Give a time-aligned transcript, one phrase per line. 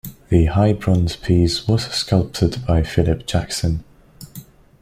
[0.29, 3.83] The high bronze piece was sculpted by Philip Jackson.